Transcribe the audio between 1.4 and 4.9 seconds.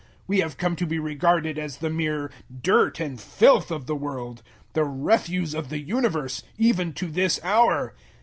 as the mere dirt and filth of the world the